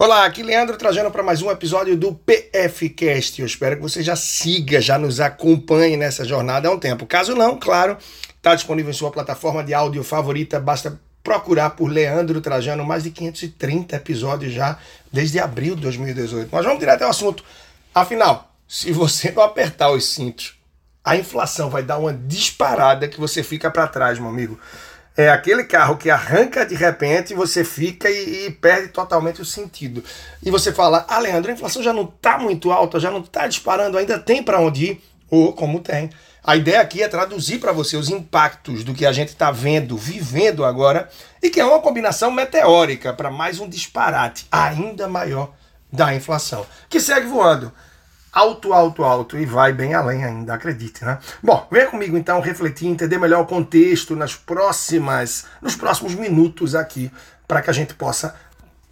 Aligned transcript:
Olá, 0.00 0.24
aqui 0.26 0.44
Leandro 0.44 0.76
trazendo 0.76 1.10
para 1.10 1.24
mais 1.24 1.42
um 1.42 1.50
episódio 1.50 1.96
do 1.96 2.14
PFcast. 2.14 3.40
Eu 3.40 3.46
espero 3.48 3.74
que 3.74 3.82
você 3.82 4.00
já 4.00 4.14
siga, 4.14 4.80
já 4.80 4.96
nos 4.96 5.18
acompanhe 5.18 5.96
nessa 5.96 6.24
jornada 6.24 6.68
há 6.68 6.70
um 6.70 6.78
tempo. 6.78 7.04
Caso 7.04 7.34
não, 7.34 7.58
claro, 7.58 7.96
está 8.36 8.54
disponível 8.54 8.92
em 8.92 8.94
sua 8.94 9.10
plataforma 9.10 9.64
de 9.64 9.74
áudio 9.74 10.04
favorita, 10.04 10.60
basta 10.60 11.00
procurar 11.20 11.70
por 11.70 11.90
Leandro 11.90 12.40
Trajano, 12.40 12.84
mais 12.84 13.02
de 13.02 13.10
530 13.10 13.96
episódios 13.96 14.52
já 14.52 14.78
desde 15.12 15.40
abril 15.40 15.74
de 15.74 15.82
2018. 15.82 16.48
Mas 16.52 16.64
vamos 16.64 16.78
direto 16.78 17.02
ao 17.02 17.10
assunto. 17.10 17.42
Afinal, 17.92 18.54
se 18.68 18.92
você 18.92 19.32
não 19.32 19.42
apertar 19.42 19.90
os 19.90 20.04
cintos, 20.14 20.56
a 21.04 21.16
inflação 21.16 21.70
vai 21.70 21.82
dar 21.82 21.98
uma 21.98 22.12
disparada 22.14 23.08
que 23.08 23.18
você 23.18 23.42
fica 23.42 23.68
para 23.68 23.88
trás, 23.88 24.16
meu 24.16 24.28
amigo. 24.28 24.60
É 25.18 25.28
aquele 25.30 25.64
carro 25.64 25.96
que 25.96 26.08
arranca 26.08 26.64
de 26.64 26.76
repente, 26.76 27.34
você 27.34 27.64
fica 27.64 28.08
e, 28.08 28.46
e, 28.46 28.50
perde 28.52 28.90
totalmente 28.90 29.42
o 29.42 29.44
sentido. 29.44 30.04
E 30.40 30.48
você 30.48 30.72
fala, 30.72 31.04
ah, 31.08 31.18
Leandro, 31.18 31.50
a 31.50 31.54
inflação 31.54 31.82
já 31.82 31.92
não 31.92 32.04
está 32.04 32.38
muito 32.38 32.70
alta, 32.70 33.00
já 33.00 33.10
não 33.10 33.18
está 33.18 33.48
disparando, 33.48 33.98
ainda 33.98 34.16
tem 34.16 34.44
para 34.44 34.60
onde 34.60 34.92
ir? 34.92 35.04
Ou 35.28 35.52
como 35.52 35.80
tem. 35.80 36.08
A 36.44 36.54
ideia 36.54 36.80
aqui 36.80 37.02
é 37.02 37.08
traduzir 37.08 37.58
para 37.58 37.72
você 37.72 37.96
os 37.96 38.08
impactos 38.08 38.84
do 38.84 38.94
que 38.94 39.04
a 39.04 39.10
gente 39.10 39.30
está 39.30 39.50
vendo, 39.50 39.96
vivendo 39.96 40.64
agora, 40.64 41.08
e 41.42 41.50
que 41.50 41.58
é 41.58 41.64
uma 41.64 41.80
combinação 41.80 42.30
meteórica 42.30 43.12
para 43.12 43.28
mais 43.28 43.58
um 43.58 43.68
disparate 43.68 44.46
ainda 44.52 45.08
maior 45.08 45.52
da 45.92 46.14
inflação, 46.14 46.64
que 46.88 47.00
segue 47.00 47.26
voando 47.26 47.72
alto, 48.32 48.72
alto, 48.72 49.04
alto 49.04 49.38
e 49.38 49.44
vai 49.44 49.72
bem 49.72 49.94
além 49.94 50.24
ainda, 50.24 50.54
acredite, 50.54 51.04
né? 51.04 51.18
Bom, 51.42 51.66
venha 51.70 51.86
comigo 51.86 52.16
então 52.16 52.40
refletir, 52.40 52.86
entender 52.86 53.18
melhor 53.18 53.42
o 53.42 53.46
contexto 53.46 54.14
nas 54.14 54.34
próximas, 54.34 55.46
nos 55.60 55.76
próximos 55.76 56.14
minutos 56.14 56.74
aqui, 56.74 57.10
para 57.46 57.62
que 57.62 57.70
a 57.70 57.72
gente 57.72 57.94
possa 57.94 58.34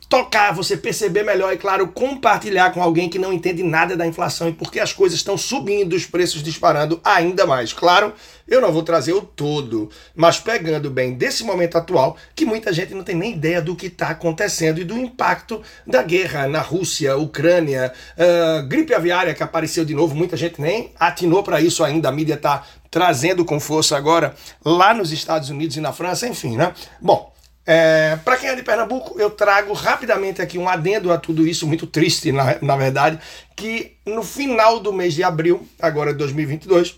tocar, 0.08 0.52
você 0.52 0.76
perceber 0.76 1.24
melhor 1.24 1.52
e, 1.52 1.56
claro, 1.56 1.88
compartilhar 1.88 2.72
com 2.72 2.82
alguém 2.82 3.08
que 3.08 3.18
não 3.18 3.32
entende 3.32 3.62
nada 3.62 3.96
da 3.96 4.06
inflação 4.06 4.48
e 4.48 4.52
porque 4.52 4.78
as 4.78 4.92
coisas 4.92 5.18
estão 5.18 5.36
subindo, 5.36 5.94
os 5.94 6.06
preços 6.06 6.42
disparando 6.42 7.00
ainda 7.04 7.44
mais. 7.44 7.72
Claro, 7.72 8.12
eu 8.46 8.60
não 8.60 8.72
vou 8.72 8.84
trazer 8.84 9.12
o 9.12 9.20
todo, 9.20 9.90
mas 10.14 10.38
pegando 10.38 10.88
bem 10.88 11.14
desse 11.14 11.42
momento 11.42 11.76
atual, 11.76 12.16
que 12.36 12.44
muita 12.44 12.72
gente 12.72 12.94
não 12.94 13.02
tem 13.02 13.16
nem 13.16 13.32
ideia 13.32 13.60
do 13.60 13.74
que 13.74 13.86
está 13.86 14.10
acontecendo 14.10 14.80
e 14.80 14.84
do 14.84 14.96
impacto 14.96 15.60
da 15.84 16.02
guerra 16.02 16.46
na 16.46 16.60
Rússia, 16.60 17.16
Ucrânia, 17.16 17.92
uh, 18.16 18.66
gripe 18.68 18.94
aviária 18.94 19.34
que 19.34 19.42
apareceu 19.42 19.84
de 19.84 19.94
novo, 19.94 20.14
muita 20.14 20.36
gente 20.36 20.60
nem 20.60 20.92
atinou 20.98 21.42
para 21.42 21.60
isso 21.60 21.82
ainda, 21.82 22.08
a 22.08 22.12
mídia 22.12 22.34
está 22.34 22.62
trazendo 22.92 23.44
com 23.44 23.58
força 23.58 23.96
agora 23.96 24.36
lá 24.64 24.94
nos 24.94 25.10
Estados 25.10 25.50
Unidos 25.50 25.76
e 25.76 25.80
na 25.80 25.92
França, 25.92 26.28
enfim, 26.28 26.56
né? 26.56 26.72
Bom, 27.00 27.34
é, 27.66 28.16
para 28.24 28.36
quem 28.36 28.48
é 28.48 28.54
de 28.54 28.62
Pernambuco, 28.62 29.18
eu 29.20 29.28
trago 29.28 29.72
rapidamente 29.72 30.40
aqui 30.40 30.56
um 30.56 30.68
adendo 30.68 31.12
a 31.12 31.18
tudo 31.18 31.46
isso, 31.46 31.66
muito 31.66 31.86
triste 31.86 32.30
na, 32.30 32.56
na 32.62 32.76
verdade, 32.76 33.18
que 33.56 33.96
no 34.06 34.22
final 34.22 34.78
do 34.78 34.92
mês 34.92 35.14
de 35.14 35.24
abril, 35.24 35.66
agora 35.80 36.12
de 36.12 36.18
2022, 36.18 36.96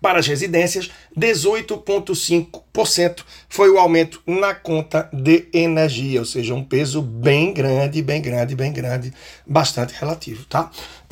para 0.00 0.18
as 0.18 0.26
residências, 0.26 0.90
18,5% 1.16 3.22
foi 3.48 3.70
o 3.70 3.78
aumento 3.78 4.20
na 4.26 4.54
conta 4.54 5.08
de 5.12 5.46
energia, 5.52 6.20
ou 6.20 6.24
seja, 6.24 6.54
um 6.54 6.64
peso 6.64 7.02
bem 7.02 7.52
grande, 7.52 8.00
bem 8.02 8.22
grande, 8.22 8.54
bem 8.54 8.72
grande, 8.72 9.12
bastante 9.46 9.94
relativo, 9.98 10.46
tá? 10.46 10.70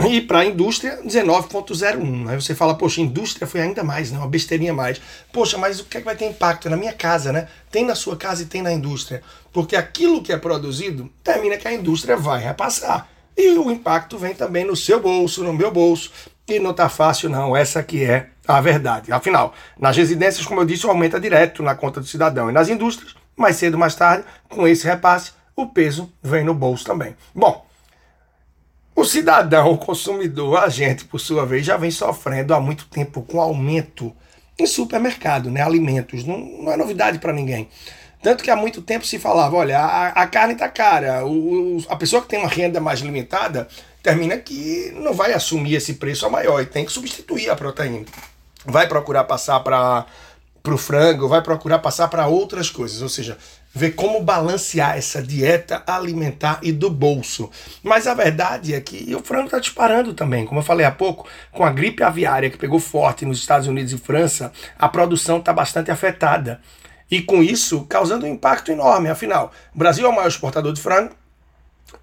E 0.09 0.23
para 0.23 0.41
a 0.41 0.47
indústria, 0.47 1.01
19,01%. 1.05 2.29
Aí 2.29 2.41
você 2.41 2.55
fala, 2.55 2.75
poxa, 2.75 3.03
indústria 3.03 3.47
foi 3.47 3.61
ainda 3.61 3.85
mais, 3.85 4.11
né? 4.11 4.19
uma 4.19 4.27
besteirinha 4.27 4.73
mais. 4.73 5.01
Poxa, 5.33 5.59
mas 5.59 5.79
o 5.79 5.85
que, 5.85 5.99
é 5.99 6.01
que 6.01 6.07
vai 6.07 6.17
ter 6.17 6.27
impacto 6.27 6.71
na 6.71 6.77
minha 6.77 6.93
casa, 6.93 7.31
né? 7.31 7.47
Tem 7.71 7.85
na 7.85 7.95
sua 7.95 8.17
casa 8.17 8.43
e 8.43 8.47
tem 8.47 8.63
na 8.63 8.73
indústria. 8.73 9.23
Porque 9.53 9.77
aquilo 9.77 10.23
que 10.23 10.33
é 10.33 10.39
produzido 10.39 11.09
termina 11.23 11.57
que 11.57 11.69
a 11.69 11.73
indústria 11.73 12.17
vai 12.17 12.43
repassar. 12.43 13.07
E 13.37 13.57
o 13.59 13.71
impacto 13.71 14.19
vem 14.19 14.35
também 14.35 14.65
no 14.65 14.77
seu 14.77 15.01
bolso, 15.01 15.45
no 15.45 15.53
meu 15.53 15.71
bolso. 15.71 16.11
E 16.49 16.59
não 16.59 16.75
tá 16.75 16.89
fácil, 16.89 17.29
não. 17.29 17.57
Essa 17.57 17.81
aqui 17.81 18.05
é 18.05 18.29
a 18.47 18.61
verdade. 18.61 19.13
Afinal, 19.13 19.55
nas 19.79 19.97
residências, 19.97 20.45
como 20.45 20.61
eu 20.61 20.65
disse, 20.65 20.87
aumenta 20.87 21.21
direto 21.21 21.63
na 21.63 21.75
conta 21.75 22.01
do 22.01 22.07
cidadão. 22.07 22.51
E 22.51 22.53
nas 22.53 22.69
indústrias, 22.69 23.15
mais 23.37 23.57
cedo 23.57 23.75
ou 23.75 23.81
mais 23.81 23.95
tarde, 23.95 24.25
com 24.49 24.67
esse 24.67 24.87
repasse, 24.87 25.33
o 25.55 25.67
peso 25.67 26.13
vem 26.23 26.45
no 26.45 26.55
bolso 26.55 26.85
também. 26.85 27.15
Bom, 27.35 27.65
o 28.95 29.05
cidadão, 29.05 29.73
o 29.73 29.79
consumidor, 29.79 30.59
a 30.59 30.69
gente, 30.69 31.05
por 31.05 31.19
sua 31.19 31.47
vez, 31.47 31.65
já 31.65 31.77
vem 31.77 31.91
sofrendo 31.91 32.55
há 32.55 32.61
muito 32.61 32.87
tempo 32.87 33.23
com 33.23 33.41
aumento 33.41 34.15
em 34.59 34.67
supermercado, 34.67 35.51
né? 35.51 35.63
Alimentos. 35.63 36.25
Não, 36.25 36.39
não 36.39 36.73
é 36.73 36.77
novidade 36.77 37.19
para 37.19 37.33
ninguém. 37.33 37.69
Tanto 38.23 38.45
que 38.45 38.51
há 38.51 38.57
muito 38.57 38.83
tempo 38.83 39.07
se 39.07 39.19
falava: 39.19 39.57
olha, 39.57 39.79
a, 39.79 40.09
a 40.09 40.27
carne 40.27 40.53
está 40.53 40.69
cara, 40.69 41.27
o, 41.27 41.79
a 41.89 41.97
pessoa 41.97 42.23
que 42.23 42.29
tem 42.29 42.39
uma 42.39 42.49
renda 42.49 42.81
mais 42.81 43.01
limitada 43.01 43.67
termina 44.03 44.37
que 44.37 44.93
não 44.97 45.15
vai 45.15 45.33
assumir 45.33 45.75
esse 45.75 45.95
preço 45.95 46.27
a 46.27 46.31
maior 46.31 46.61
e 46.61 46.67
tem 46.67 46.85
que 46.85 46.93
substituir 46.93 47.51
a 47.51 47.57
proteína 47.57 48.07
vai 48.65 48.87
procurar 48.87 49.25
passar 49.25 49.61
para 49.61 50.07
o 50.67 50.77
frango, 50.77 51.29
vai 51.29 51.43
procurar 51.43 51.79
passar 51.79 52.09
para 52.09 52.27
outras 52.27 52.71
coisas, 52.71 53.03
ou 53.03 53.09
seja, 53.09 53.37
ver 53.75 53.93
como 53.93 54.23
balancear 54.23 54.97
essa 54.97 55.23
dieta 55.23 55.83
alimentar 55.87 56.61
e 56.63 56.73
do 56.73 56.91
bolso. 56.91 57.51
Mas 57.83 58.07
a 58.07 58.15
verdade 58.15 58.75
é 58.75 58.81
que 58.81 59.15
o 59.15 59.23
frango 59.23 59.47
está 59.47 59.59
disparando 59.59 60.15
também. 60.15 60.45
Como 60.45 60.61
eu 60.61 60.65
falei 60.65 60.87
há 60.87 60.91
pouco, 60.91 61.27
com 61.51 61.65
a 61.65 61.71
gripe 61.71 62.03
aviária 62.03 62.51
que 62.51 62.59
pegou 62.59 62.79
forte 62.79 63.25
nos 63.25 63.39
Estados 63.39 63.67
Unidos 63.67 63.93
e 63.93 63.99
França, 63.99 64.53
a 64.79 64.89
produção 64.89 65.39
está 65.39 65.53
bastante 65.53 65.91
afetada. 65.91 66.61
E 67.11 67.21
com 67.21 67.43
isso, 67.43 67.85
causando 67.87 68.25
um 68.25 68.29
impacto 68.29 68.73
enorme. 68.73 69.11
Afinal, 69.11 69.53
o 69.75 69.79
Brasil 69.79 70.07
é 70.07 70.09
o 70.09 70.15
maior 70.15 70.29
exportador 70.29 70.73
de 70.73 70.81
frango, 70.81 71.15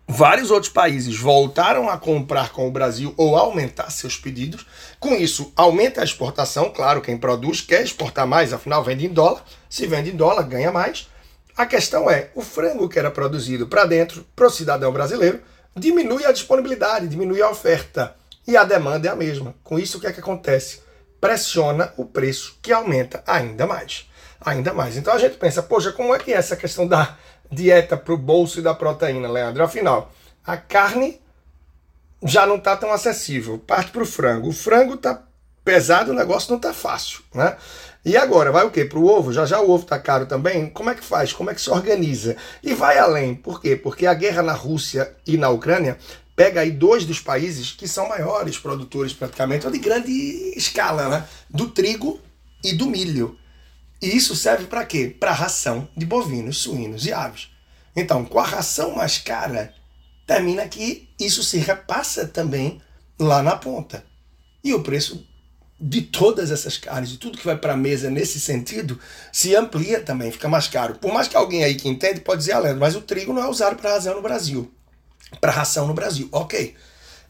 Vários 0.07 0.49
outros 0.49 0.71
países 0.71 1.15
voltaram 1.17 1.87
a 1.87 1.97
comprar 1.97 2.51
com 2.51 2.67
o 2.67 2.71
Brasil 2.71 3.13
ou 3.15 3.37
aumentar 3.37 3.91
seus 3.91 4.17
pedidos. 4.17 4.65
Com 4.99 5.13
isso, 5.13 5.53
aumenta 5.55 6.01
a 6.01 6.03
exportação. 6.03 6.71
Claro, 6.71 6.99
quem 6.99 7.15
produz 7.15 7.61
quer 7.61 7.83
exportar 7.83 8.25
mais, 8.25 8.51
afinal, 8.51 8.83
vende 8.83 9.05
em 9.05 9.13
dólar. 9.13 9.43
Se 9.69 9.85
vende 9.85 10.09
em 10.09 10.15
dólar, 10.15 10.43
ganha 10.43 10.71
mais. 10.71 11.07
A 11.55 11.65
questão 11.65 12.09
é: 12.09 12.31
o 12.33 12.41
frango 12.41 12.89
que 12.89 12.97
era 12.97 13.11
produzido 13.11 13.67
para 13.67 13.85
dentro, 13.85 14.25
para 14.35 14.47
o 14.47 14.49
cidadão 14.49 14.91
brasileiro, 14.91 15.41
diminui 15.75 16.25
a 16.25 16.31
disponibilidade, 16.31 17.07
diminui 17.07 17.41
a 17.41 17.49
oferta. 17.49 18.15
E 18.47 18.57
a 18.57 18.63
demanda 18.63 19.07
é 19.07 19.11
a 19.11 19.15
mesma. 19.15 19.53
Com 19.63 19.77
isso, 19.77 19.97
o 19.97 20.01
que 20.01 20.07
é 20.07 20.11
que 20.11 20.19
acontece? 20.19 20.81
Pressiona 21.21 21.93
o 21.97 22.05
preço, 22.05 22.57
que 22.61 22.71
aumenta 22.71 23.23
ainda 23.27 23.67
mais. 23.67 24.09
Ainda 24.41 24.73
mais. 24.73 24.97
Então 24.97 25.13
a 25.13 25.19
gente 25.19 25.37
pensa, 25.37 25.61
poxa, 25.61 25.91
como 25.91 26.15
é 26.15 26.17
que 26.17 26.33
é 26.33 26.37
essa 26.37 26.55
questão 26.55 26.87
da 26.87 27.15
dieta 27.51 27.97
para 27.97 28.13
o 28.13 28.17
bolso 28.17 28.59
e 28.59 28.63
da 28.63 28.73
proteína, 28.73 29.29
Leandro. 29.29 29.63
Afinal, 29.63 30.11
a 30.45 30.57
carne 30.57 31.19
já 32.23 32.45
não 32.45 32.55
está 32.55 32.75
tão 32.75 32.91
acessível. 32.91 33.57
Parte 33.59 33.91
para 33.91 34.03
o 34.03 34.05
frango. 34.05 34.49
O 34.49 34.53
frango 34.53 34.95
está 34.95 35.23
pesado, 35.63 36.11
o 36.11 36.15
negócio 36.15 36.49
não 36.49 36.57
está 36.57 36.73
fácil, 36.73 37.21
né? 37.33 37.55
E 38.03 38.15
agora, 38.15 38.51
vai 38.51 38.65
o 38.65 38.71
quê? 38.71 38.85
Para 38.85 38.97
o 38.97 39.05
ovo? 39.05 39.33
Já 39.33 39.45
já 39.45 39.59
o 39.59 39.69
ovo 39.69 39.83
está 39.83 39.99
caro 39.99 40.25
também? 40.25 40.69
Como 40.69 40.89
é 40.89 40.95
que 40.95 41.03
faz? 41.03 41.33
Como 41.33 41.51
é 41.51 41.53
que 41.53 41.61
se 41.61 41.69
organiza? 41.69 42.35
E 42.63 42.73
vai 42.73 42.97
além. 42.97 43.35
Por 43.35 43.61
quê? 43.61 43.75
Porque 43.75 44.05
a 44.07 44.13
guerra 44.13 44.41
na 44.41 44.53
Rússia 44.53 45.13
e 45.27 45.37
na 45.37 45.49
Ucrânia 45.49 45.97
pega 46.35 46.61
aí 46.61 46.71
dois 46.71 47.05
dos 47.05 47.19
países 47.19 47.73
que 47.73 47.87
são 47.87 48.07
maiores 48.07 48.57
produtores 48.57 49.11
praticamente, 49.11 49.65
ou 49.65 49.71
de 49.71 49.79
grande 49.79 50.11
escala, 50.55 51.09
né? 51.09 51.27
Do 51.49 51.69
trigo 51.69 52.19
e 52.63 52.73
do 52.73 52.85
milho. 52.85 53.37
E 54.01 54.15
isso 54.15 54.35
serve 54.35 54.65
para 54.65 54.85
quê? 54.85 55.15
Para 55.19 55.31
ração 55.31 55.87
de 55.95 56.05
bovinos, 56.05 56.59
suínos 56.59 57.05
e 57.05 57.11
aves. 57.11 57.49
Então, 57.95 58.23
com 58.23 58.39
a 58.39 58.45
ração 58.45 58.95
mais 58.95 59.17
cara, 59.17 59.73
termina 60.25 60.67
que 60.67 61.09
isso 61.19 61.43
se 61.43 61.57
repassa 61.57 62.27
também 62.27 62.81
lá 63.19 63.43
na 63.43 63.55
ponta. 63.55 64.03
E 64.63 64.73
o 64.73 64.81
preço 64.81 65.27
de 65.79 66.01
todas 66.01 66.51
essas 66.51 66.77
carnes, 66.77 67.09
de 67.09 67.17
tudo 67.17 67.37
que 67.37 67.45
vai 67.45 67.57
para 67.57 67.73
a 67.73 67.77
mesa 67.77 68.09
nesse 68.09 68.39
sentido, 68.39 68.99
se 69.31 69.55
amplia 69.55 70.01
também, 70.01 70.31
fica 70.31 70.47
mais 70.49 70.67
caro. 70.67 70.95
Por 70.95 71.13
mais 71.13 71.27
que 71.27 71.37
alguém 71.37 71.63
aí 71.63 71.75
que 71.75 71.87
entende 71.87 72.19
pode 72.19 72.39
dizer, 72.39 72.53
ah, 72.53 72.73
mas 72.75 72.95
o 72.95 73.01
trigo 73.01 73.33
não 73.33 73.43
é 73.43 73.49
usado 73.49 73.75
para 73.77 73.93
ração 73.93 74.15
no 74.15 74.21
Brasil. 74.21 74.71
Para 75.39 75.51
ração 75.51 75.87
no 75.87 75.93
Brasil, 75.93 76.27
ok. 76.31 76.75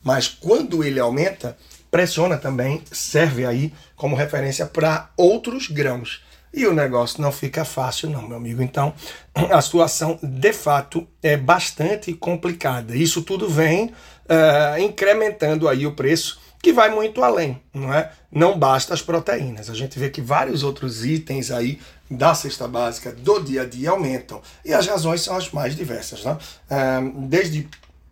Mas 0.01 0.27
quando 0.27 0.83
ele 0.83 0.99
aumenta, 0.99 1.57
pressiona 1.91 2.37
também, 2.37 2.81
serve 2.91 3.45
aí 3.45 3.73
como 3.95 4.15
referência 4.15 4.65
para 4.65 5.11
outros 5.15 5.67
grãos. 5.67 6.23
E 6.53 6.65
o 6.65 6.73
negócio 6.73 7.21
não 7.21 7.31
fica 7.31 7.63
fácil, 7.63 8.09
não, 8.09 8.27
meu 8.27 8.37
amigo. 8.37 8.61
Então, 8.61 8.93
a 9.51 9.61
situação 9.61 10.19
de 10.21 10.53
fato 10.53 11.07
é 11.21 11.37
bastante 11.37 12.13
complicada. 12.13 12.95
Isso 12.95 13.21
tudo 13.21 13.47
vem 13.47 13.85
uh, 13.85 14.79
incrementando 14.79 15.67
aí 15.67 15.85
o 15.85 15.93
preço, 15.93 16.39
que 16.61 16.73
vai 16.73 16.89
muito 16.93 17.23
além, 17.23 17.61
não 17.73 17.93
é? 17.93 18.11
Não 18.31 18.57
basta 18.57 18.93
as 18.93 19.01
proteínas. 19.01 19.69
A 19.69 19.73
gente 19.73 19.97
vê 19.97 20.09
que 20.09 20.21
vários 20.21 20.61
outros 20.63 21.05
itens 21.05 21.51
aí 21.51 21.79
da 22.11 22.33
cesta 22.33 22.67
básica 22.67 23.11
do 23.11 23.39
dia 23.39 23.61
a 23.61 23.65
dia 23.65 23.91
aumentam. 23.91 24.41
E 24.65 24.73
as 24.73 24.87
razões 24.87 25.21
são 25.21 25.37
as 25.37 25.51
mais 25.51 25.75
diversas, 25.75 26.23
né? 26.25 26.37
Uh, 26.69 27.27
desde 27.27 27.69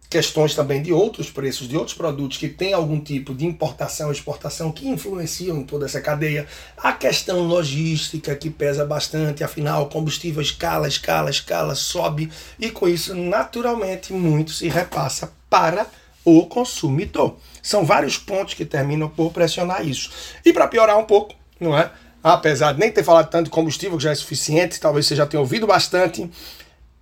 questões 0.10 0.56
também 0.56 0.82
de 0.82 0.94
outros 0.94 1.30
preços, 1.30 1.68
de 1.68 1.76
outros 1.76 1.96
produtos 1.96 2.38
que 2.38 2.48
têm 2.48 2.74
algum 2.74 3.00
tipo 3.00 3.34
de 3.34 3.46
importação 3.46 4.12
exportação 4.12 4.72
que 4.72 4.88
influenciam 4.88 5.58
em 5.58 5.64
toda 5.64 5.86
essa 5.86 6.00
cadeia. 6.02 6.48
A 6.78 6.94
questão 6.94 7.42
logística 7.42 8.36
que 8.36 8.50
pesa 8.50 8.86
bastante, 8.86 9.44
afinal, 9.44 9.90
combustível 9.90 10.42
escala, 10.42 10.88
escala, 10.88 11.30
escala, 11.30 11.76
sobe 11.76 12.32
e 12.60 12.70
com 12.70 12.88
isso, 12.88 13.14
naturalmente, 13.14 14.14
muito 14.14 14.52
se 14.52 14.68
repassa 14.68 15.32
para 15.50 15.88
o 16.24 16.46
consumidor. 16.46 17.38
São 17.62 17.86
vários 17.86 18.18
pontos 18.18 18.54
que 18.54 18.66
terminam 18.66 19.10
por 19.10 19.32
pressionar 19.32 19.86
isso. 19.86 20.10
E 20.46 20.52
para 20.52 20.68
piorar 20.68 20.98
um 20.98 21.06
pouco, 21.06 21.36
não 21.60 21.78
é? 21.78 21.90
Apesar 22.24 22.74
de 22.74 22.80
nem 22.80 22.92
ter 22.92 23.04
falado 23.04 23.30
tanto 23.30 23.46
de 23.46 23.52
combustível, 23.52 23.98
que 23.98 24.04
já 24.04 24.12
é 24.12 24.16
suficiente, 24.16 24.80
talvez 24.80 25.06
você 25.06 25.16
já 25.16 25.26
tenha 25.26 25.40
ouvido 25.40 25.66
bastante, 25.66 26.30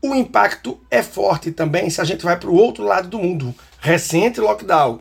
o 0.09 0.15
impacto 0.15 0.79
é 0.89 1.01
forte 1.01 1.51
também 1.51 1.89
se 1.89 2.01
a 2.01 2.03
gente 2.03 2.23
vai 2.23 2.37
para 2.37 2.49
o 2.49 2.55
outro 2.55 2.83
lado 2.83 3.07
do 3.07 3.19
mundo. 3.19 3.53
Recente 3.79 4.39
lockdown 4.39 4.99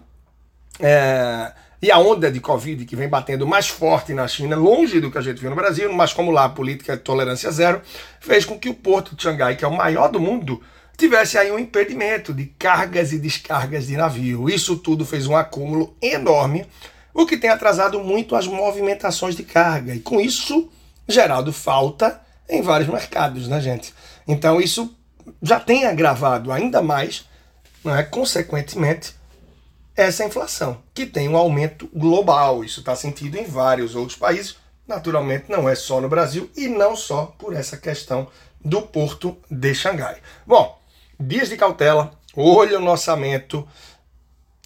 é, 0.80 1.52
e 1.80 1.90
a 1.90 1.98
onda 1.98 2.30
de 2.30 2.40
Covid 2.40 2.84
que 2.84 2.96
vem 2.96 3.08
batendo 3.08 3.46
mais 3.46 3.68
forte 3.68 4.14
na 4.14 4.26
China, 4.26 4.56
longe 4.56 5.00
do 5.00 5.10
que 5.10 5.18
a 5.18 5.20
gente 5.20 5.40
viu 5.40 5.50
no 5.50 5.56
Brasil, 5.56 5.92
mas 5.92 6.12
como 6.12 6.30
lá 6.30 6.44
a 6.44 6.48
política 6.48 6.96
de 6.96 7.02
tolerância 7.02 7.50
zero, 7.50 7.82
fez 8.20 8.44
com 8.44 8.58
que 8.58 8.68
o 8.68 8.74
porto 8.74 9.14
de 9.14 9.22
Xangai, 9.22 9.56
que 9.56 9.64
é 9.64 9.68
o 9.68 9.76
maior 9.76 10.08
do 10.08 10.18
mundo, 10.18 10.62
tivesse 10.96 11.36
aí 11.36 11.50
um 11.50 11.58
impedimento 11.58 12.32
de 12.32 12.46
cargas 12.58 13.12
e 13.12 13.18
descargas 13.18 13.86
de 13.86 13.96
navio. 13.96 14.48
Isso 14.48 14.76
tudo 14.76 15.04
fez 15.04 15.26
um 15.26 15.36
acúmulo 15.36 15.94
enorme, 16.00 16.66
o 17.12 17.26
que 17.26 17.36
tem 17.36 17.50
atrasado 17.50 18.00
muito 18.00 18.34
as 18.34 18.46
movimentações 18.46 19.36
de 19.36 19.44
carga. 19.44 19.94
E 19.94 20.00
com 20.00 20.20
isso, 20.20 20.70
gerado 21.06 21.52
falta 21.52 22.20
em 22.48 22.62
vários 22.62 22.88
mercados, 22.88 23.46
né, 23.46 23.60
gente? 23.60 23.94
Então 24.26 24.60
isso 24.60 24.94
já 25.42 25.58
tem 25.60 25.86
agravado 25.86 26.52
ainda 26.52 26.82
mais, 26.82 27.24
é, 27.84 28.02
consequentemente, 28.02 29.14
essa 29.96 30.24
inflação, 30.24 30.82
que 30.92 31.06
tem 31.06 31.28
um 31.28 31.36
aumento 31.36 31.88
global. 31.94 32.64
Isso 32.64 32.80
está 32.80 32.96
sentido 32.96 33.36
em 33.36 33.44
vários 33.44 33.94
outros 33.94 34.18
países. 34.18 34.56
Naturalmente, 34.86 35.46
não 35.48 35.68
é 35.68 35.74
só 35.74 36.00
no 36.00 36.08
Brasil 36.08 36.50
e 36.56 36.68
não 36.68 36.96
só 36.96 37.34
por 37.38 37.54
essa 37.54 37.76
questão 37.76 38.28
do 38.62 38.82
porto 38.82 39.36
de 39.50 39.74
Xangai. 39.74 40.16
Bom, 40.46 40.78
dias 41.18 41.48
de 41.48 41.56
cautela, 41.56 42.10
olho 42.34 42.80
no 42.80 42.90
orçamento. 42.90 43.66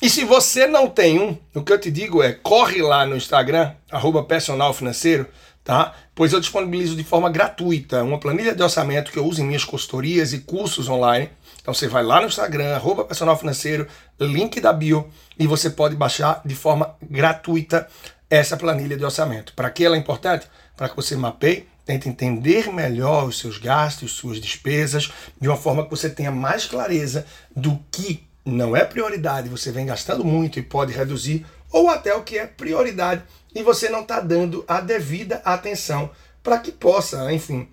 E 0.01 0.09
se 0.09 0.25
você 0.25 0.67
não 0.67 0.89
tem 0.89 1.21
um, 1.21 1.37
o 1.55 1.63
que 1.63 1.73
eu 1.73 1.81
te 1.81 1.91
digo 1.91 2.23
é 2.23 2.33
corre 2.33 2.81
lá 2.81 3.05
no 3.05 3.17
Instagram, 3.17 3.75
arroba 3.91 4.23
personal 4.23 4.73
financeiro, 4.73 5.27
tá? 5.69 5.93
Pois 6.15 6.33
eu 6.33 6.41
disponibilizo 6.41 6.97
de 6.97 7.05
forma 7.05 7.29
gratuita 7.29 8.03
uma 8.03 8.17
planilha 8.17 8.55
de 8.55 8.63
orçamento 8.63 9.13
que 9.13 9.19
eu 9.19 9.27
uso 9.27 9.43
em 9.43 9.45
minhas 9.45 9.67
consultorias 9.67 10.33
e 10.33 10.39
cursos 10.39 10.89
online. 10.89 11.29
Então 11.61 11.75
você 11.75 11.87
vai 11.87 12.03
lá 12.03 12.23
no 12.23 12.27
Instagram, 12.27 12.75
arroba 12.75 13.05
personal 13.05 13.37
financeiro, 13.37 13.87
link 14.19 14.63
da 14.63 14.73
bio, 14.73 15.11
e 15.39 15.47
você 15.47 15.69
pode 15.69 15.95
baixar 15.95 16.41
de 16.43 16.55
forma 16.55 16.97
gratuita 17.03 17.87
essa 18.31 18.57
planilha 18.57 18.97
de 18.97 19.05
orçamento. 19.05 19.53
Para 19.53 19.69
que 19.69 19.85
ela 19.85 19.95
é 19.95 19.99
importante? 19.99 20.47
Para 20.75 20.89
que 20.89 20.97
você 20.97 21.15
mapeie, 21.15 21.69
tente 21.85 22.09
entender 22.09 22.73
melhor 22.73 23.27
os 23.27 23.39
seus 23.39 23.59
gastos, 23.59 24.13
suas 24.13 24.41
despesas, 24.41 25.13
de 25.39 25.49
uma 25.49 25.57
forma 25.59 25.85
que 25.85 25.91
você 25.91 26.09
tenha 26.09 26.31
mais 26.31 26.65
clareza 26.65 27.27
do 27.55 27.79
que 27.93 28.27
não 28.43 28.75
é 28.75 28.87
prioridade, 28.87 29.51
você 29.51 29.71
vem 29.71 29.85
gastando 29.85 30.25
muito 30.25 30.59
e 30.59 30.63
pode 30.63 30.95
reduzir, 30.95 31.45
ou 31.71 31.91
até 31.91 32.15
o 32.15 32.23
que 32.23 32.39
é 32.39 32.47
prioridade 32.47 33.23
e 33.55 33.63
você 33.63 33.89
não 33.89 34.03
está 34.03 34.21
dando 34.21 34.65
a 34.67 34.81
devida 34.81 35.43
atenção 35.45 36.11
para 36.43 36.59
que 36.59 36.73
possa, 36.73 37.33
enfim, 37.33 37.69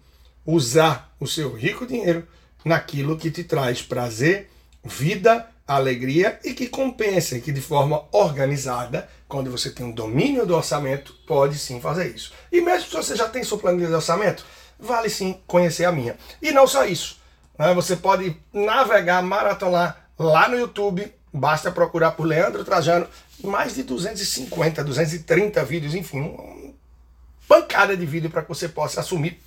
usar 0.45 1.13
o 1.19 1.27
seu 1.27 1.53
rico 1.53 1.85
dinheiro 1.85 2.27
naquilo 2.63 3.17
que 3.17 3.31
te 3.31 3.43
traz 3.43 3.81
prazer, 3.81 4.49
vida, 4.83 5.47
alegria 5.67 6.39
e 6.43 6.53
que 6.53 6.67
compensa, 6.67 7.39
que 7.39 7.51
de 7.51 7.61
forma 7.61 8.03
organizada, 8.11 9.09
quando 9.27 9.49
você 9.49 9.71
tem 9.71 9.85
um 9.85 9.91
domínio 9.91 10.45
do 10.45 10.55
orçamento, 10.55 11.13
pode 11.27 11.57
sim 11.57 11.81
fazer 11.81 12.15
isso. 12.15 12.31
E 12.51 12.61
mesmo 12.61 12.89
se 12.89 12.95
você 12.95 13.15
já 13.15 13.27
tem 13.27 13.43
sua 13.43 13.57
planilha 13.57 13.87
de 13.87 13.93
orçamento, 13.93 14.45
vale 14.79 15.09
sim 15.09 15.39
conhecer 15.47 15.85
a 15.85 15.91
minha. 15.91 16.15
E 16.41 16.51
não 16.51 16.67
só 16.67 16.85
isso, 16.85 17.17
né? 17.57 17.73
você 17.73 17.95
pode 17.95 18.37
navegar, 18.53 19.23
maratonar 19.23 20.09
lá 20.17 20.47
no 20.47 20.57
YouTube, 20.57 21.11
basta 21.33 21.71
procurar 21.71 22.11
por 22.11 22.25
Leandro 22.25 22.63
Trajano 22.63 23.07
mais 23.43 23.75
de 23.75 23.83
250, 23.83 24.83
230 24.83 25.63
vídeos, 25.65 25.95
enfim, 25.95 26.21
uma 26.21 26.73
pancada 27.47 27.95
de 27.95 28.05
vídeo 28.05 28.29
para 28.29 28.41
que 28.41 28.49
você 28.49 28.67
possa 28.67 29.01
assumir, 29.01 29.39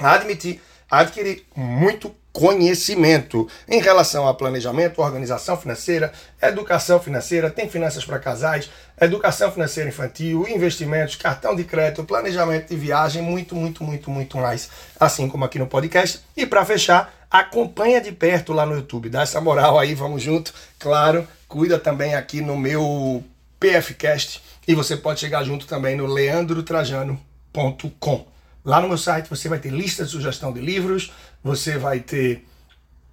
admitir, 0.00 0.60
adquirir 0.90 1.44
muito 1.56 2.14
conhecimento 2.32 3.46
em 3.68 3.80
relação 3.80 4.26
a 4.26 4.32
planejamento, 4.32 5.02
organização 5.02 5.56
financeira, 5.56 6.12
educação 6.40 6.98
financeira, 6.98 7.50
tem 7.50 7.68
finanças 7.68 8.04
para 8.04 8.18
casais, 8.18 8.70
educação 8.98 9.52
financeira 9.52 9.90
infantil, 9.90 10.48
investimentos, 10.48 11.16
cartão 11.16 11.54
de 11.54 11.64
crédito, 11.64 12.04
planejamento 12.04 12.70
de 12.70 12.76
viagem, 12.76 13.22
muito, 13.22 13.54
muito, 13.54 13.84
muito, 13.84 14.10
muito 14.10 14.38
mais, 14.38 14.70
assim 14.98 15.28
como 15.28 15.44
aqui 15.44 15.58
no 15.58 15.66
podcast. 15.66 16.20
E 16.34 16.46
para 16.46 16.64
fechar, 16.64 17.12
acompanha 17.30 18.00
de 18.00 18.12
perto 18.12 18.52
lá 18.52 18.64
no 18.64 18.76
YouTube, 18.76 19.10
dá 19.10 19.22
essa 19.22 19.40
moral 19.40 19.78
aí, 19.78 19.94
vamos 19.94 20.22
junto, 20.22 20.54
claro, 20.78 21.28
cuida 21.52 21.78
também 21.78 22.14
aqui 22.14 22.40
no 22.40 22.56
meu 22.56 23.22
PFcast 23.60 24.42
e 24.66 24.74
você 24.74 24.96
pode 24.96 25.20
chegar 25.20 25.44
junto 25.44 25.66
também 25.66 25.94
no 25.94 26.06
leandrotrajano.com. 26.06 28.26
Lá 28.64 28.80
no 28.80 28.88
meu 28.88 28.96
site 28.96 29.28
você 29.28 29.50
vai 29.50 29.58
ter 29.58 29.70
lista 29.70 30.02
de 30.02 30.10
sugestão 30.10 30.50
de 30.50 30.62
livros, 30.62 31.12
você 31.44 31.76
vai 31.76 32.00
ter 32.00 32.48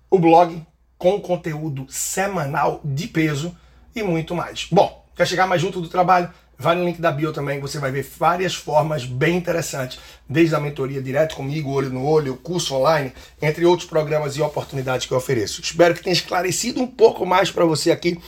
o 0.09 0.17
blog 0.17 0.65
com 0.97 1.19
conteúdo 1.19 1.85
semanal 1.89 2.79
de 2.81 3.07
peso 3.07 3.53
e 3.93 4.01
muito 4.01 4.33
mais. 4.33 4.69
Bom, 4.71 5.05
quer 5.17 5.27
chegar 5.27 5.45
mais 5.45 5.61
junto 5.61 5.81
do 5.81 5.89
trabalho? 5.89 6.29
Vai 6.61 6.75
no 6.75 6.83
link 6.83 6.99
da 6.99 7.09
bio 7.09 7.31
também, 7.31 7.61
você 7.61 7.79
vai 7.79 7.89
ver 7.89 8.05
várias 8.19 8.53
formas 8.53 9.05
bem 9.05 9.37
interessantes, 9.37 9.97
desde 10.27 10.53
a 10.53 10.59
mentoria 10.59 11.01
direto 11.01 11.37
comigo, 11.37 11.71
olho 11.71 11.89
no 11.89 12.05
olho, 12.05 12.35
curso 12.35 12.75
online, 12.75 13.13
entre 13.41 13.65
outros 13.65 13.87
programas 13.87 14.35
e 14.35 14.41
oportunidades 14.41 15.07
que 15.07 15.13
eu 15.13 15.17
ofereço. 15.17 15.61
Espero 15.61 15.95
que 15.95 16.03
tenha 16.03 16.13
esclarecido 16.13 16.81
um 16.81 16.87
pouco 16.87 17.25
mais 17.25 17.49
para 17.49 17.63
você 17.63 17.91
aqui 17.91 18.19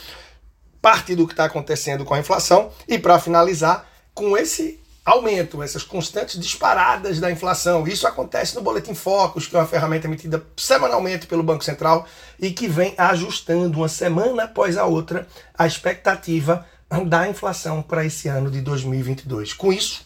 parte 0.81 1.13
do 1.13 1.27
que 1.27 1.33
está 1.33 1.43
acontecendo 1.43 2.05
com 2.05 2.13
a 2.13 2.19
inflação 2.19 2.71
e 2.87 2.97
para 2.97 3.19
finalizar 3.19 3.85
com 4.13 4.37
esse 4.37 4.79
aumento, 5.03 5.61
essas 5.61 5.83
constantes 5.83 6.39
disparadas 6.39 7.19
da 7.19 7.29
inflação. 7.29 7.85
Isso 7.85 8.07
acontece 8.07 8.55
no 8.55 8.61
Boletim 8.61 8.93
Focus, 8.93 9.45
que 9.45 9.57
é 9.57 9.59
uma 9.59 9.67
ferramenta 9.67 10.07
emitida 10.07 10.41
semanalmente 10.55 11.27
pelo 11.27 11.43
Banco 11.43 11.65
Central 11.65 12.07
e 12.39 12.51
que 12.51 12.69
vem 12.69 12.93
ajustando 12.97 13.79
uma 13.79 13.89
semana 13.89 14.43
após 14.43 14.77
a 14.77 14.85
outra 14.85 15.27
a 15.57 15.67
expectativa 15.67 16.65
da 17.07 17.27
inflação 17.27 17.81
para 17.81 18.05
esse 18.05 18.27
ano 18.27 18.51
de 18.51 18.61
2022. 18.61 19.53
Com 19.53 19.71
isso, 19.71 20.05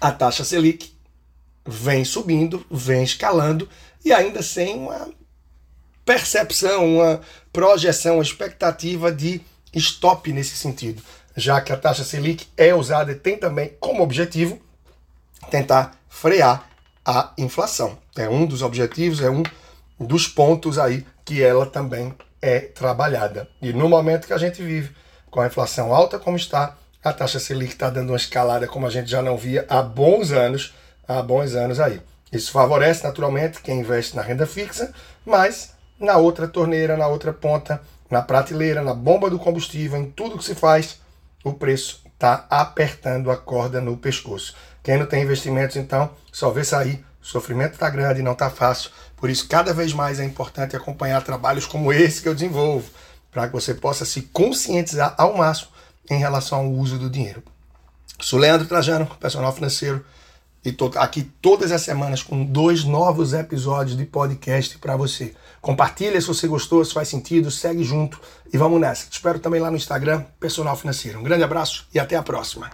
a 0.00 0.12
taxa 0.12 0.44
Selic 0.44 0.92
vem 1.66 2.04
subindo, 2.04 2.64
vem 2.70 3.02
escalando 3.02 3.68
e 4.04 4.12
ainda 4.12 4.42
sem 4.42 4.76
uma 4.76 5.08
percepção, 6.04 6.96
uma 6.96 7.20
projeção, 7.52 8.16
uma 8.16 8.22
expectativa 8.22 9.12
de 9.12 9.40
stop 9.74 10.32
nesse 10.32 10.56
sentido, 10.56 11.02
já 11.36 11.60
que 11.60 11.72
a 11.72 11.76
taxa 11.76 12.04
Selic 12.04 12.46
é 12.56 12.74
usada 12.74 13.12
e 13.12 13.16
tem 13.16 13.36
também 13.36 13.76
como 13.80 14.02
objetivo 14.02 14.60
tentar 15.50 15.98
frear 16.08 16.68
a 17.04 17.32
inflação. 17.36 17.98
É 18.16 18.28
um 18.28 18.46
dos 18.46 18.62
objetivos, 18.62 19.20
é 19.20 19.30
um 19.30 19.42
dos 19.98 20.28
pontos 20.28 20.78
aí 20.78 21.04
que 21.24 21.42
ela 21.42 21.66
também 21.66 22.14
é 22.40 22.60
trabalhada. 22.60 23.48
E 23.60 23.72
no 23.72 23.88
momento 23.88 24.26
que 24.26 24.32
a 24.32 24.38
gente 24.38 24.62
vive, 24.62 24.94
com 25.30 25.40
a 25.40 25.46
inflação 25.46 25.94
alta 25.94 26.18
como 26.18 26.36
está, 26.36 26.76
a 27.02 27.12
taxa 27.12 27.40
Selic 27.40 27.72
está 27.72 27.88
dando 27.88 28.10
uma 28.10 28.16
escalada 28.16 28.66
como 28.66 28.86
a 28.86 28.90
gente 28.90 29.10
já 29.10 29.22
não 29.22 29.36
via 29.36 29.64
há 29.68 29.82
bons 29.82 30.32
anos, 30.32 30.74
há 31.08 31.22
bons 31.22 31.54
anos 31.54 31.80
aí. 31.80 32.00
Isso 32.32 32.52
favorece 32.52 33.02
naturalmente 33.02 33.60
quem 33.60 33.80
investe 33.80 34.14
na 34.14 34.22
renda 34.22 34.46
fixa, 34.46 34.92
mas 35.24 35.72
na 35.98 36.16
outra 36.16 36.46
torneira, 36.46 36.96
na 36.96 37.06
outra 37.06 37.32
ponta, 37.32 37.80
na 38.10 38.22
prateleira, 38.22 38.82
na 38.82 38.94
bomba 38.94 39.30
do 39.30 39.38
combustível, 39.38 39.98
em 39.98 40.10
tudo 40.10 40.38
que 40.38 40.44
se 40.44 40.54
faz, 40.54 41.00
o 41.44 41.52
preço 41.52 42.02
está 42.06 42.46
apertando 42.50 43.30
a 43.30 43.36
corda 43.36 43.80
no 43.80 43.96
pescoço. 43.96 44.54
Quem 44.82 44.98
não 44.98 45.06
tem 45.06 45.22
investimentos, 45.22 45.76
então, 45.76 46.10
só 46.32 46.50
vê 46.50 46.64
sair. 46.64 47.04
O 47.22 47.26
sofrimento 47.26 47.74
está 47.74 47.88
grande, 47.90 48.22
não 48.22 48.32
está 48.32 48.48
fácil. 48.48 48.90
Por 49.16 49.28
isso, 49.28 49.48
cada 49.48 49.74
vez 49.74 49.92
mais 49.92 50.20
é 50.20 50.24
importante 50.24 50.76
acompanhar 50.76 51.22
trabalhos 51.22 51.66
como 51.66 51.92
esse 51.92 52.22
que 52.22 52.28
eu 52.28 52.34
desenvolvo, 52.34 52.90
para 53.30 53.46
que 53.46 53.52
você 53.52 53.74
possa 53.74 54.04
se 54.04 54.22
conscientizar 54.22 55.14
ao 55.16 55.36
máximo 55.36 55.70
em 56.08 56.18
relação 56.18 56.58
ao 56.58 56.70
uso 56.70 56.98
do 56.98 57.08
dinheiro. 57.08 57.42
Sou 58.20 58.38
Leandro 58.38 58.66
Trajano, 58.66 59.06
personal 59.18 59.52
financeiro 59.52 60.04
e 60.64 60.70
tô 60.70 60.90
aqui 60.96 61.22
todas 61.40 61.72
as 61.72 61.80
semanas 61.80 62.22
com 62.22 62.44
dois 62.44 62.84
novos 62.84 63.32
episódios 63.32 63.96
de 63.96 64.04
podcast 64.04 64.76
para 64.78 64.96
você. 64.96 65.34
Compartilha 65.60 66.20
se 66.20 66.26
você 66.26 66.46
gostou, 66.46 66.84
se 66.84 66.92
faz 66.92 67.08
sentido, 67.08 67.50
segue 67.50 67.82
junto 67.82 68.20
e 68.52 68.58
vamos 68.58 68.80
nessa. 68.80 69.08
Te 69.08 69.14
espero 69.14 69.38
também 69.38 69.60
lá 69.60 69.70
no 69.70 69.76
Instagram, 69.76 70.24
Personal 70.38 70.76
Financeiro. 70.76 71.18
Um 71.18 71.22
grande 71.22 71.44
abraço 71.44 71.86
e 71.94 71.98
até 71.98 72.16
a 72.16 72.22
próxima. 72.22 72.70